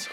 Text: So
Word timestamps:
So 0.00 0.10